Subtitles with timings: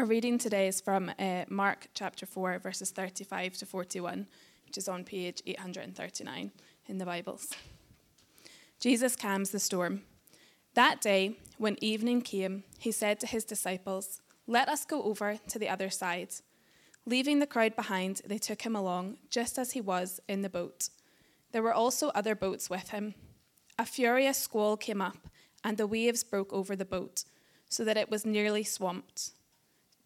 [0.00, 4.26] Our reading today is from uh, Mark chapter 4, verses 35 to 41,
[4.64, 6.52] which is on page 839
[6.86, 7.50] in the Bibles.
[8.80, 10.00] Jesus calms the storm.
[10.72, 15.58] That day, when evening came, he said to his disciples, Let us go over to
[15.58, 16.30] the other side.
[17.04, 20.88] Leaving the crowd behind, they took him along, just as he was in the boat.
[21.52, 23.12] There were also other boats with him.
[23.78, 25.28] A furious squall came up,
[25.62, 27.24] and the waves broke over the boat,
[27.68, 29.32] so that it was nearly swamped.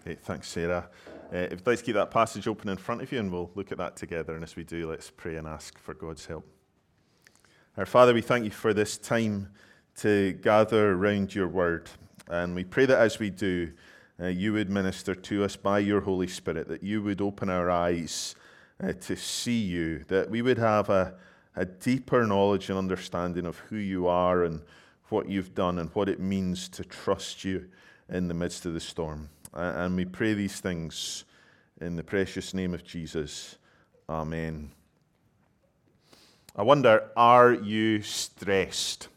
[0.00, 0.88] Okay, thanks, Sarah.
[1.32, 3.50] Uh, if you'd like to keep that passage open in front of you, and we'll
[3.54, 4.34] look at that together.
[4.34, 6.46] And as we do, let's pray and ask for God's help.
[7.76, 9.48] Our Father, we thank you for this time
[9.96, 11.88] to gather around your word.
[12.28, 13.72] And we pray that as we do,
[14.20, 17.68] uh, you would minister to us by your Holy Spirit, that you would open our
[17.68, 18.34] eyes
[18.82, 21.14] uh, to see you, that we would have a,
[21.56, 24.62] a deeper knowledge and understanding of who you are and
[25.08, 27.68] what you've done and what it means to trust you
[28.08, 29.28] in the midst of the storm.
[29.60, 31.24] And we pray these things
[31.80, 33.56] in the precious name of Jesus.
[34.08, 34.70] Amen.
[36.54, 39.08] I wonder, are you stressed?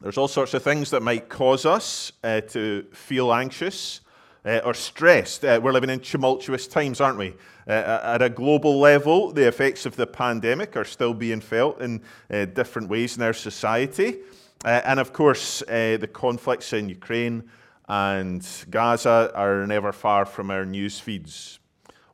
[0.00, 4.00] There's all sorts of things that might cause us uh, to feel anxious
[4.46, 5.44] uh, or stressed.
[5.44, 7.34] Uh, we're living in tumultuous times, aren't we?
[7.68, 12.00] Uh, at a global level, the effects of the pandemic are still being felt in
[12.30, 14.20] uh, different ways in our society.
[14.64, 17.50] Uh, and of course, the conflicts in Ukraine
[17.88, 21.58] and Gaza are never far from our news feeds.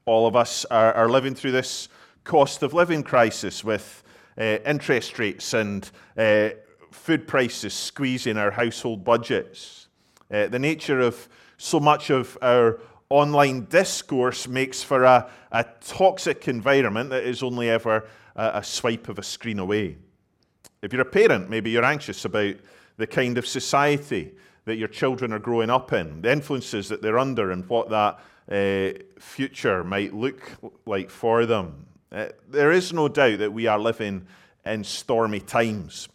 [0.05, 1.89] All of us are, are living through this
[2.25, 4.03] cost of living crisis with
[4.37, 5.91] interest rates and
[6.91, 9.89] food prices squeezing our household budgets.
[10.31, 16.49] Uh, the nature of so much of our online discourse makes for a, a toxic
[16.49, 19.99] environment that is only ever a, a swipe of a screen away.
[20.81, 22.57] If you're a parent, maybe you're anxious about
[22.97, 24.33] the kind of society
[24.65, 28.19] that your children are growing up in, the influences that they're under, and what that
[28.51, 30.53] uh, future might look
[30.87, 31.87] like for them.
[32.11, 34.27] Uh, there is no doubt that we are living
[34.65, 36.09] in stormy times.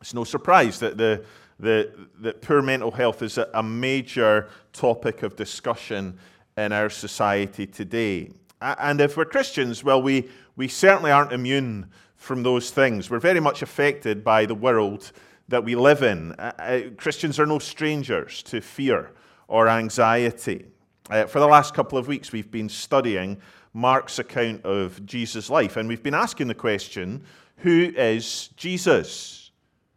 [0.00, 1.24] It's no surprise that, the,
[1.58, 6.18] the, that poor mental health is a, a major topic of discussion
[6.56, 8.30] in our society today.
[8.60, 13.10] And if we're Christians, well, we, we certainly aren't immune from those things.
[13.10, 15.12] We're very much affected by the world
[15.48, 16.32] that we live in.
[16.32, 19.12] Uh, Christians are no strangers to fear
[19.48, 20.66] or anxiety.
[21.10, 23.38] Uh, for the last couple of weeks, we've been studying
[23.72, 27.24] Mark's account of Jesus' life, and we've been asking the question
[27.58, 29.50] who is Jesus?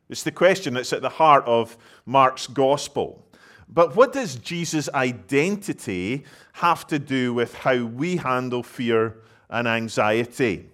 [0.10, 3.28] It's the question that's at the heart of Mark's gospel.
[3.70, 9.18] But what does Jesus' identity have to do with how we handle fear
[9.50, 10.70] and anxiety?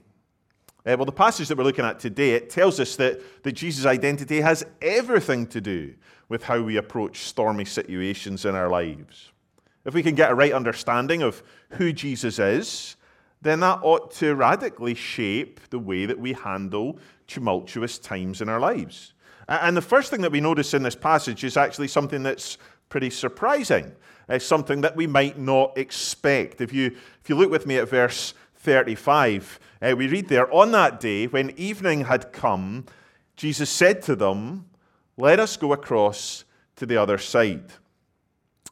[0.88, 3.86] Uh, well, the passage that we're looking at today, it tells us that, that Jesus'
[3.86, 5.94] identity has everything to do
[6.30, 9.34] with how we approach stormy situations in our lives.
[9.84, 12.96] If we can get a right understanding of who Jesus is,
[13.42, 18.60] then that ought to radically shape the way that we handle tumultuous times in our
[18.60, 19.14] lives.
[19.50, 23.10] And the first thing that we notice in this passage is actually something that's pretty
[23.10, 23.92] surprising.
[24.30, 26.62] It's something that we might not expect.
[26.62, 30.72] If you, if you look with me at verse 35, uh, we read there, On
[30.72, 32.86] that day, when evening had come,
[33.36, 34.66] Jesus said to them,
[35.16, 36.44] Let us go across
[36.78, 37.72] to the other side.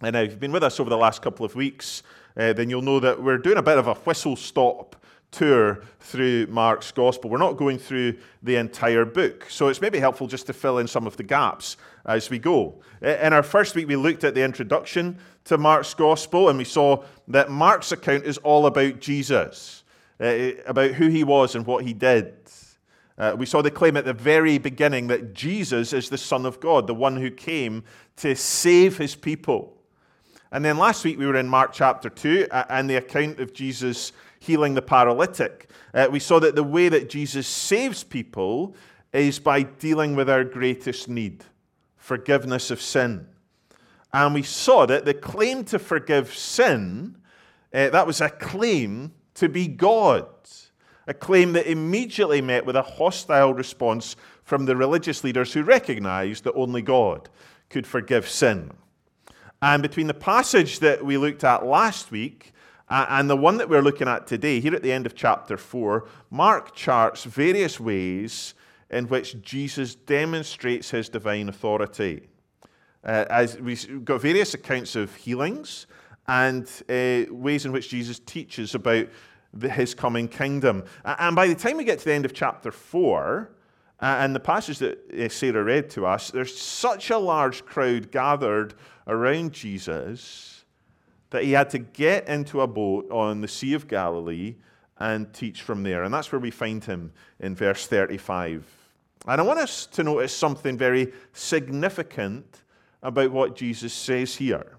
[0.02, 2.04] And if you've been with us over the last couple of weeks,
[2.38, 4.96] uh, then you'll know that we're doing a bit of a whistle stop
[5.32, 7.30] tour through Mark's gospel.
[7.30, 10.88] We're not going through the entire book, so it's maybe helpful just to fill in
[10.88, 12.82] some of the gaps as we go.
[13.02, 17.04] In our first week, we looked at the introduction to Mark's gospel, and we saw
[17.28, 19.84] that Mark's account is all about Jesus,
[20.20, 22.34] uh, about who he was and what he did.
[23.18, 26.60] Uh, we saw the claim at the very beginning that Jesus is the Son of
[26.60, 27.84] God, the one who came
[28.18, 29.78] to save his people.
[30.52, 33.54] And then last week we were in Mark chapter 2 uh, and the account of
[33.54, 35.70] Jesus healing the paralytic.
[35.94, 38.76] Uh, we saw that the way that Jesus saves people
[39.14, 41.44] is by dealing with our greatest need
[42.06, 43.26] forgiveness of sin.
[44.14, 47.18] And we saw that the claim to forgive sin,
[47.74, 50.28] uh, that was a claim to be God.
[51.08, 56.44] A claim that immediately met with a hostile response from the religious leaders who recognized
[56.44, 57.28] that only God
[57.72, 58.72] could forgive sin.
[59.64, 62.54] And between the passage that we looked at last week
[62.88, 66.08] and the one that we're looking at today, here at the end of chapter 4,
[66.30, 68.54] Mark charts various ways
[68.96, 72.22] in which Jesus demonstrates his divine authority.
[73.04, 75.86] Uh, as we've got various accounts of healings
[76.30, 79.08] and uh, ways in which Jesus teaches about
[79.54, 80.86] the, his coming kingdom.
[81.04, 83.52] And by the time we get to the end of chapter 4,
[84.00, 88.12] uh, and the passage that uh, Sarah read to us, there's such a large crowd
[88.12, 88.76] gathered
[89.08, 90.64] around Jesus
[91.32, 94.56] that he had to get into a boat on the Sea of Galilee
[94.98, 96.04] and teach from there.
[96.04, 97.12] And that's where we find him
[97.42, 98.85] in verse 35.
[99.28, 102.64] And I want us to notice something very significant
[103.02, 104.78] about what Jesus says here.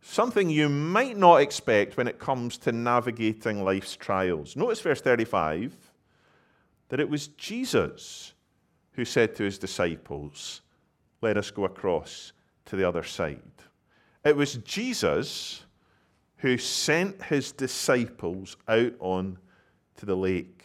[0.00, 4.56] Something you might not expect when it comes to navigating life's trials.
[4.56, 5.76] Notice verse 35
[6.88, 8.32] that it was Jesus
[8.92, 10.62] who said to his disciples,
[11.20, 12.32] Let us go across
[12.66, 13.40] to the other side.
[14.24, 15.64] It was Jesus
[16.38, 19.38] who sent his disciples out on
[19.96, 20.59] to the lake.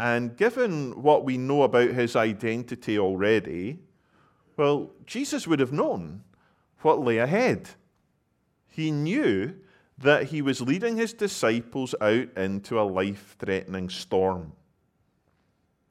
[0.00, 3.80] And given what we know about his identity already,
[4.56, 6.22] well, Jesus would have known
[6.80, 7.68] what lay ahead.
[8.66, 9.54] He knew
[9.98, 14.54] that he was leading his disciples out into a life threatening storm.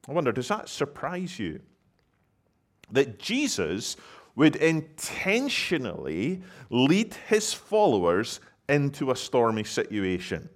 [0.07, 1.59] I wonder, does that surprise you?
[2.91, 3.95] That Jesus
[4.35, 6.41] would intentionally
[6.71, 10.50] lead his followers into a stormy situation.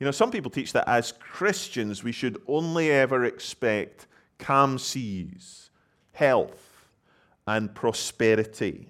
[0.00, 4.06] You know, some people teach that as Christians we should only ever expect
[4.38, 5.70] calm seas,
[6.12, 6.88] health,
[7.46, 8.88] and prosperity.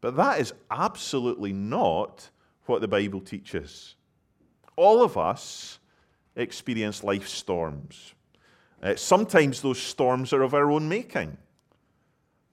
[0.00, 2.30] But that is absolutely not
[2.64, 3.94] what the Bible teaches.
[4.74, 5.78] All of us
[6.34, 8.14] experience life storms.
[8.82, 11.36] Uh, sometimes those storms are of our own making.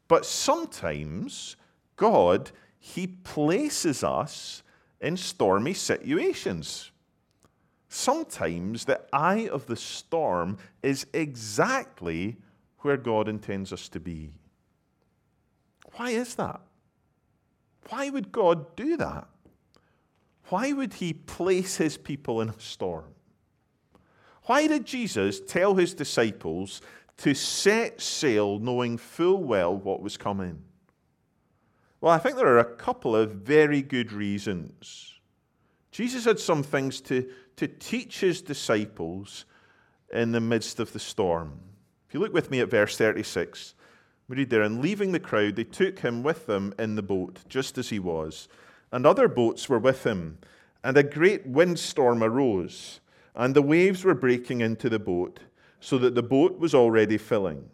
[0.10, 1.56] But sometimes
[1.96, 4.64] God, He places us
[5.00, 6.92] in stormy situations.
[7.88, 12.38] Sometimes the eye of the storm is exactly
[12.80, 14.34] where God intends us to be.
[15.94, 16.62] Why is that?
[17.90, 19.28] Why would God do that?
[20.50, 23.16] Why would He place His people in a storm?
[24.46, 26.82] Why did Jesus tell his disciples
[27.18, 30.62] to set sail knowing full well what was coming?
[32.00, 35.14] Well, I think there are a couple of very good reasons.
[35.92, 39.46] Jesus had some things to, to teach his disciples
[40.12, 41.60] in the midst of the storm.
[42.08, 43.74] If you look with me at verse 36,
[44.28, 47.40] we read there, and leaving the crowd, they took him with them in the boat,
[47.48, 48.48] just as he was,
[48.92, 50.40] and other boats were with him,
[50.84, 53.00] and a great windstorm arose
[53.36, 55.42] and the waves were breaking into the boat,
[55.80, 57.70] so that the boat was already filling.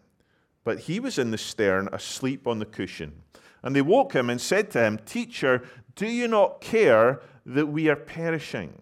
[0.63, 3.21] But he was in the stern, asleep on the cushion.
[3.63, 5.63] And they woke him and said to him, Teacher,
[5.95, 8.81] do you not care that we are perishing?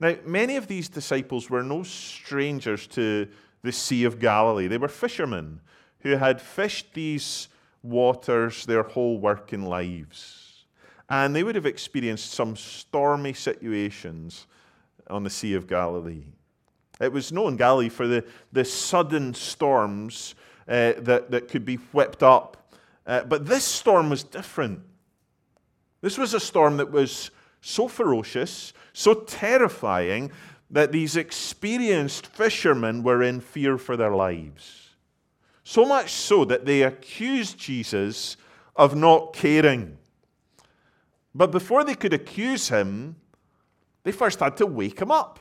[0.00, 3.28] Now, many of these disciples were no strangers to
[3.62, 4.66] the Sea of Galilee.
[4.66, 5.60] They were fishermen
[6.00, 7.48] who had fished these
[7.82, 10.64] waters their whole working lives.
[11.08, 14.46] And they would have experienced some stormy situations
[15.08, 16.24] on the Sea of Galilee.
[17.00, 20.34] It was known, Galilee, for the, the sudden storms
[20.68, 22.72] uh, that, that could be whipped up.
[23.06, 24.80] Uh, but this storm was different.
[26.00, 27.30] This was a storm that was
[27.64, 30.30] so ferocious, so terrifying,
[30.70, 34.90] that these experienced fishermen were in fear for their lives.
[35.62, 38.36] So much so that they accused Jesus
[38.76, 39.96] of not caring.
[41.34, 43.16] But before they could accuse him,
[44.02, 45.40] they first had to wake him up.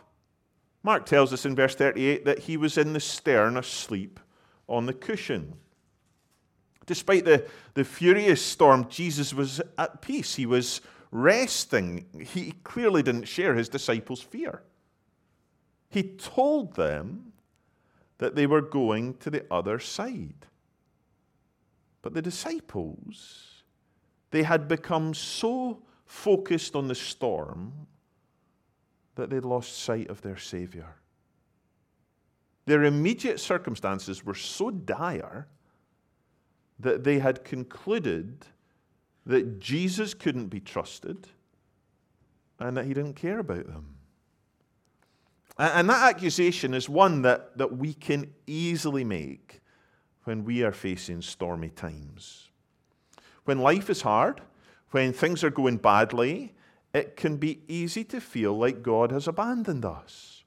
[0.82, 4.20] Mark tells us in verse 38 that he was in the stern asleep
[4.68, 5.56] on the cushion.
[6.86, 10.36] Despite the, the furious storm, Jesus was at peace.
[10.36, 10.82] He was
[11.14, 12.08] resting.
[12.20, 14.64] He clearly didn't share his disciples' fear.
[15.90, 17.34] He told them
[18.18, 20.48] that they were going to the other side.
[22.02, 23.64] But the disciples,
[24.32, 27.88] they had become so focused on the storm
[29.16, 30.96] that they'd lost sight of their Savior.
[32.66, 35.48] Their immediate circumstances were so dire
[36.80, 38.48] that they had concluded
[39.26, 41.28] that Jesus couldn't be trusted
[42.60, 43.96] and that he didn't care about them.
[45.58, 49.62] And that accusation is one that, that we can easily make
[50.24, 52.50] when we are facing stormy times.
[53.46, 54.42] When life is hard,
[54.92, 56.54] when things are going badly,
[56.94, 60.44] it can be easy to feel like God has abandoned us,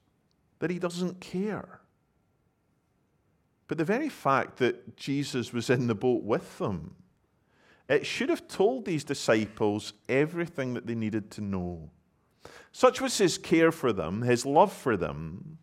[0.59, 1.81] that He doesn't care.
[3.67, 6.95] But the very fact that Jesus was in the boat with them,
[7.89, 11.89] it should have told these disciples everything that they needed to know.
[12.71, 15.57] Such was his care for them, his love for them,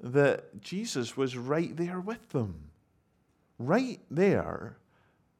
[0.00, 2.70] that Jesus was right there with them,
[3.58, 4.76] right there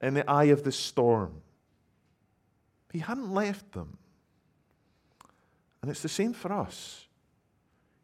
[0.01, 1.43] in the eye of the storm.
[2.93, 3.99] He hadn't left them.
[5.83, 7.07] And it's the same for us.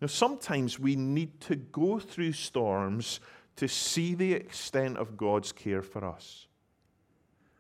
[0.01, 3.21] You know, sometimes we need to go through storms
[3.57, 6.48] to see the extent of God's care for us.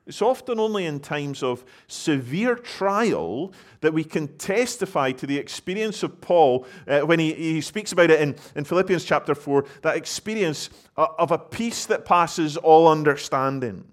[0.09, 6.03] It's often only in times of severe trial that we can testify to the experience
[6.03, 9.97] of Paul uh, when he, he speaks about it in, in Philippians chapter 4 that
[9.97, 13.85] experience of a peace that passes all understanding.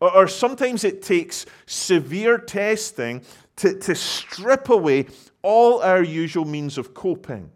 [0.00, 3.22] Or, or sometimes it takes severe testing
[3.56, 5.06] to, to strip away
[5.42, 7.52] all our usual means of coping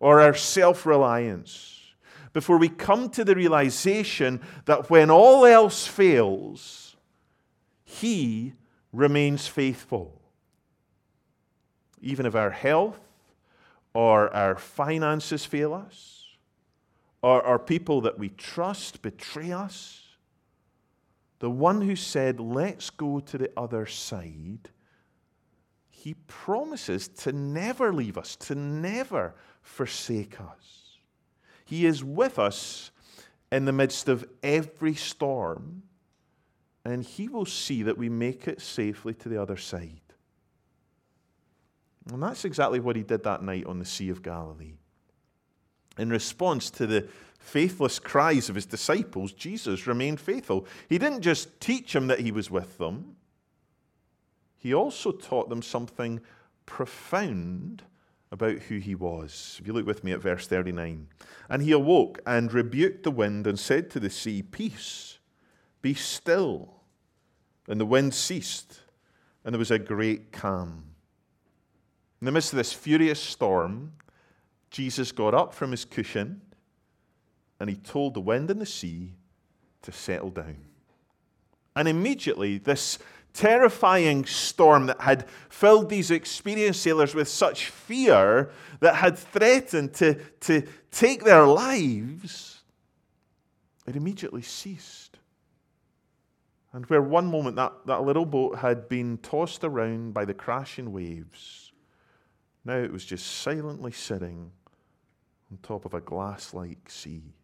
[0.00, 1.78] or our self reliance
[2.32, 6.81] before we come to the realization that when all else fails,
[8.00, 8.54] He
[8.92, 10.18] remains faithful.
[12.00, 12.98] Even if our health
[13.92, 16.24] or our finances fail us,
[17.20, 20.02] or our people that we trust betray us,
[21.38, 24.70] the one who said, Let's go to the other side,
[25.90, 30.98] he promises to never leave us, to never forsake us.
[31.66, 32.90] He is with us
[33.52, 35.82] in the midst of every storm,
[36.84, 40.00] and he will see that we make it safely to the other side.
[42.10, 44.74] And that's exactly what he did that night on the Sea of Galilee.
[45.98, 47.06] In response to the
[47.38, 50.66] faithless cries of his disciples, Jesus remained faithful.
[50.88, 53.16] He didn't just teach them that he was with them,
[54.56, 56.20] he also taught them something
[56.66, 57.82] profound
[58.30, 59.58] about who he was.
[59.60, 61.08] If you look with me at verse 39.
[61.48, 65.18] And he awoke and rebuked the wind and said to the sea, Peace,
[65.82, 66.72] be still.
[67.68, 68.80] And the wind ceased,
[69.44, 70.84] and there was a great calm.
[72.20, 73.92] In the midst of this furious storm,
[74.70, 76.40] Jesus got up from his cushion
[77.60, 79.12] and he told the wind and the sea
[79.82, 80.56] to settle down.
[81.76, 82.98] And immediately, this
[83.34, 90.14] terrifying storm that had filled these experienced sailors with such fear that had threatened to,
[90.40, 92.62] to take their lives,
[93.86, 95.11] it immediately ceased.
[96.72, 100.92] And where one moment that, that little boat had been tossed around by the crashing
[100.92, 101.72] waves,
[102.64, 104.52] now it was just silently sitting
[105.50, 107.34] on top of a glass like sea.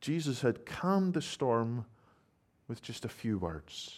[0.00, 1.86] Jesus had calmed the storm
[2.68, 3.96] with just a few words.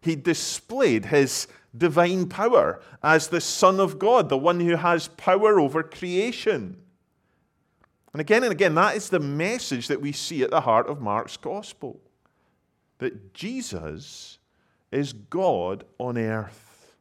[0.00, 5.58] He displayed his divine power as the Son of God, the one who has power
[5.58, 6.76] over creation.
[8.12, 11.00] And again and again, that is the message that we see at the heart of
[11.00, 12.00] Mark's gospel
[12.98, 14.38] that Jesus
[14.92, 16.94] is God on earth.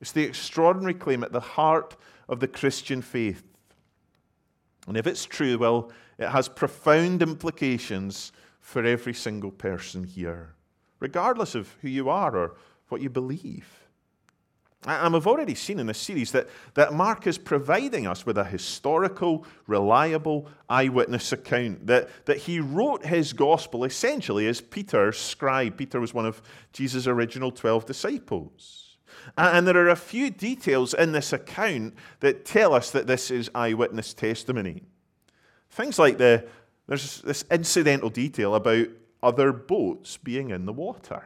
[0.00, 1.96] It's the extraordinary claim at the heart
[2.28, 3.42] of the Christian faith.
[4.86, 10.54] And if it's true, well, it has profound implications for every single person here,
[11.00, 12.56] regardless of who you are or
[12.88, 13.85] what you believe.
[14.86, 18.44] And we've already seen in this series that, that Mark is providing us with a
[18.44, 21.88] historical, reliable eyewitness account.
[21.88, 25.76] That, that he wrote his gospel essentially as Peter's scribe.
[25.76, 26.40] Peter was one of
[26.72, 28.96] Jesus' original 12 disciples.
[29.36, 33.50] And there are a few details in this account that tell us that this is
[33.56, 34.84] eyewitness testimony.
[35.70, 36.46] Things like the,
[36.86, 38.86] there's this incidental detail about
[39.20, 41.24] other boats being in the water.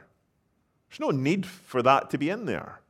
[0.88, 2.80] There's no need for that to be in there,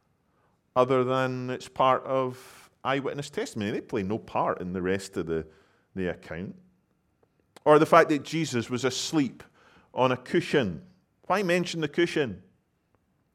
[0.77, 3.71] other than it's part of eyewitness testimony.
[3.71, 5.47] They play no part in the rest of the,
[5.95, 6.55] the account.
[7.65, 9.43] Or the fact that Jesus was asleep
[9.93, 10.83] on a cushion.
[11.27, 12.43] Why mention the cushion?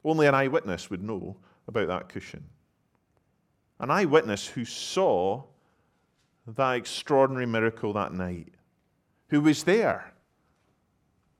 [0.03, 1.37] Only an eyewitness would know
[1.67, 2.45] about that cushion.
[3.79, 5.43] An eyewitness who saw
[6.47, 8.53] that extraordinary miracle that night,
[9.29, 10.13] who was there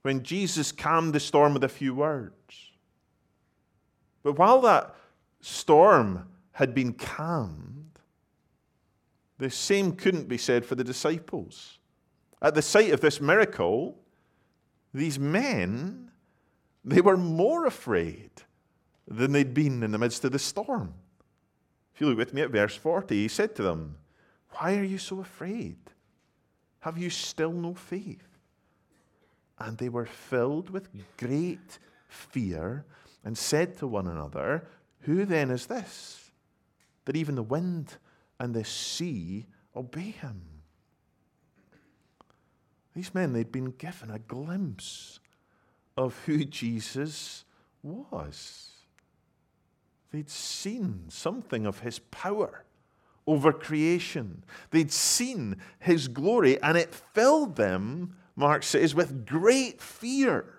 [0.02, 2.70] when Jesus calmed the storm with a few words.
[4.22, 4.94] But while that
[5.40, 7.98] storm had been calmed,
[9.38, 11.78] the same couldn't be said for the disciples.
[12.40, 13.98] At the sight of this miracle,
[14.94, 16.10] these men,
[16.84, 18.30] they were more afraid
[19.06, 20.94] than they'd been in the midst of the storm.
[21.94, 23.96] If you look with me at verse 40, he said to them,
[24.58, 25.76] why are you so afraid?
[26.80, 28.38] Have you still no faith?
[29.58, 31.78] And they were filled with great
[32.08, 32.84] fear
[33.24, 34.68] and said to one another,
[35.00, 36.30] Who then is this?
[37.04, 37.96] That even the wind
[38.40, 40.42] and the sea obey him.
[42.94, 45.20] These men, they'd been given a glimpse
[45.96, 47.44] of who Jesus
[47.82, 48.70] was.
[50.12, 52.64] They'd seen something of his power
[53.26, 54.44] over creation.
[54.70, 60.55] They'd seen his glory, and it filled them, Mark says, with great fear.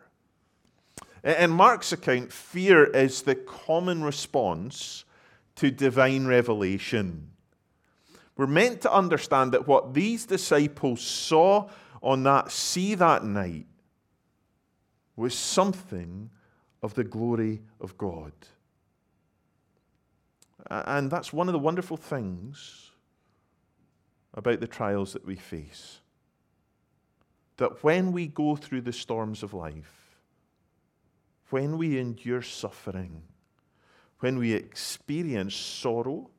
[1.28, 5.04] In Mark's account, fear is the common response
[5.58, 7.32] to divine revelation.
[8.38, 11.68] We're meant to understand that what these disciples saw
[12.02, 13.66] on that sea that night
[15.18, 16.30] was something
[16.82, 18.32] of the glory of God.
[20.70, 22.92] And that's one of the wonderful things
[24.34, 26.00] about the trials that we face.
[27.58, 30.07] That when we go through the storms of life,
[31.50, 33.24] when we endure suffering,
[34.20, 36.30] when we experience sorrow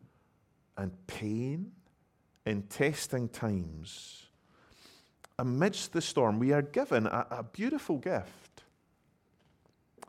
[0.76, 1.72] and pain
[2.44, 4.26] in testing times,
[5.38, 8.62] amidst the storm, we are given a, a beautiful gift.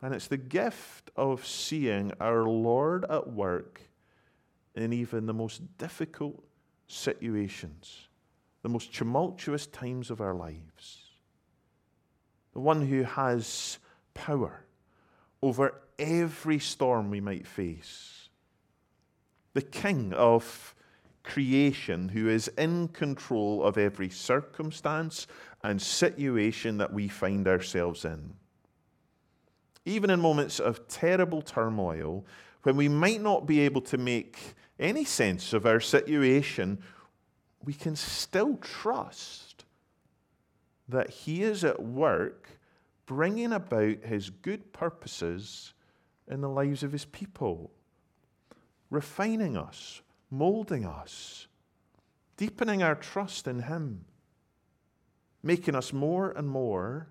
[0.02, 3.82] And it's the gift of seeing our Lord at work
[4.74, 6.42] in even the most difficult
[6.86, 8.08] situations,
[8.62, 11.04] the most tumultuous times of our lives.
[12.52, 13.78] The one who has
[14.14, 14.64] power
[15.42, 18.28] over every storm we might face.
[19.54, 20.74] The King of
[21.22, 25.26] creation who is in control of every circumstance
[25.62, 28.34] and situation that we find ourselves in.
[29.84, 32.24] Even in moments of terrible turmoil,
[32.62, 34.38] when we might not be able to make
[34.78, 36.82] any sense of our situation,
[37.64, 39.64] we can still trust
[40.88, 42.59] that He is at work
[43.10, 45.74] bringing about His good purposes
[46.28, 47.72] in the lives of His people,
[48.88, 50.00] refining us,
[50.30, 51.48] molding us,
[52.36, 54.04] deepening our trust in Him,
[55.42, 57.08] making us more and more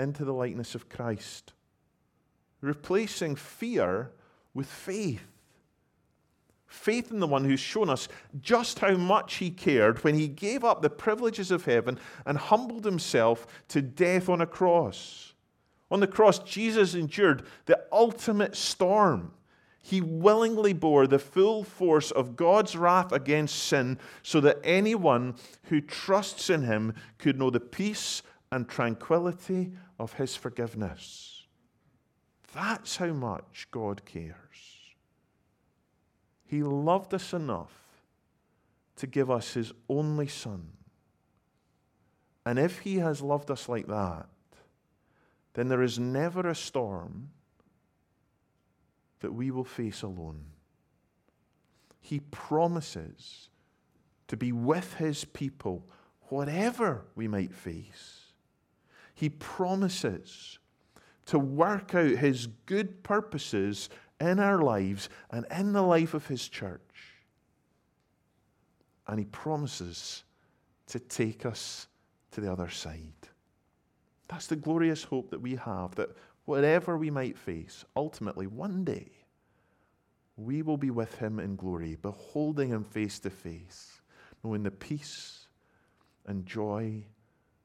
[0.00, 1.52] into the likeness of Christ,
[2.60, 4.10] replacing fear
[4.52, 5.28] with faith.
[6.66, 8.08] Faith in the one who's shown us
[8.40, 12.84] just how much he cared when he gave up the privileges of heaven and humbled
[12.84, 15.34] himself to death on a cross.
[15.90, 19.32] On the cross, Jesus endured the ultimate storm.
[19.80, 25.80] He willingly bore the full force of God's wrath against sin so that anyone who
[25.80, 31.44] trusts in him could know the peace and tranquility of his forgiveness.
[32.52, 34.34] That's how much God cares.
[36.46, 37.72] He loved us enough
[38.96, 40.68] to give us his only Son.
[42.44, 44.26] And if he has loved us like that,
[45.56, 47.30] then there is never a storm
[49.20, 50.44] that we will face alone.
[51.98, 53.48] He promises
[54.28, 55.88] to be with his people,
[56.28, 58.32] whatever we might face.
[59.14, 60.58] He promises
[61.24, 63.88] to work out his good purposes
[64.20, 66.82] in our lives and in the life of his church.
[69.06, 70.22] And he promises
[70.88, 71.88] to take us
[72.32, 73.14] to the other side.
[74.28, 76.10] That's the glorious hope that we have that
[76.44, 79.10] whatever we might face, ultimately, one day,
[80.36, 84.00] we will be with him in glory, beholding him face to face,
[84.44, 85.46] knowing the peace
[86.26, 87.04] and joy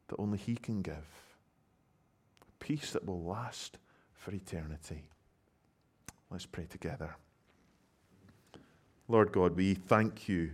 [0.08, 0.95] that only he can give.
[2.60, 3.78] Peace that will last
[4.13, 5.10] for eternity.
[6.30, 7.15] Let's pray together.
[9.08, 10.52] Lord God, we thank you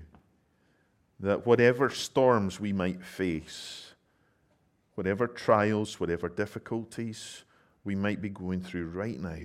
[1.20, 3.94] that whatever storms we might face,
[4.98, 7.44] whatever trials, whatever difficulties
[7.84, 9.38] we might be going through right now,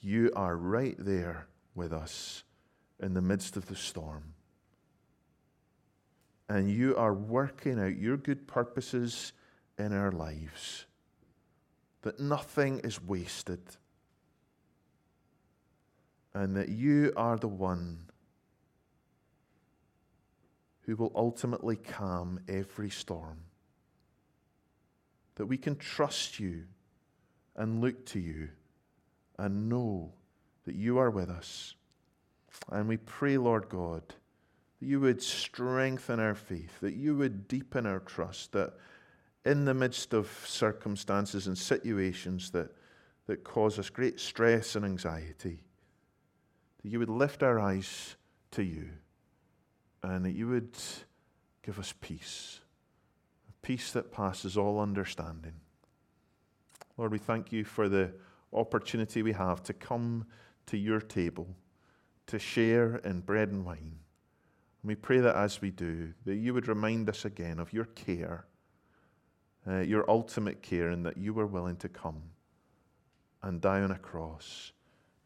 [0.00, 2.44] you are right there with us
[3.00, 4.22] in the midst of the storm.
[6.48, 9.32] And you are working out your good purposes
[9.80, 10.86] in our lives,
[12.02, 13.62] that nothing is wasted,
[16.34, 17.98] and that you are the one
[20.86, 23.38] who will ultimately calm every storm.
[25.36, 26.64] That we can trust you
[27.56, 28.48] and look to you
[29.38, 30.12] and know
[30.66, 31.74] that you are with us.
[32.70, 34.02] And we pray, Lord God,
[34.80, 38.74] that you would strengthen our faith, that you would deepen our trust, that
[39.44, 42.70] in the midst of circumstances and situations that,
[43.26, 45.60] that cause us great stress and anxiety,
[46.82, 48.16] that you would lift our eyes
[48.52, 48.90] to you
[50.10, 50.76] and that you would
[51.62, 52.60] give us peace,
[53.48, 55.54] a peace that passes all understanding.
[56.96, 58.12] Lord, we thank you for the
[58.52, 60.26] opportunity we have to come
[60.66, 61.48] to your table,
[62.26, 63.98] to share in bread and wine.
[64.82, 67.86] And we pray that as we do, that you would remind us again of your
[67.86, 68.46] care,
[69.66, 72.22] uh, your ultimate care, and that you were willing to come
[73.42, 74.72] and die on a cross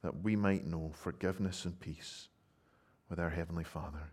[0.03, 2.29] that we might know forgiveness and peace
[3.11, 4.13] with our Heavenly Father.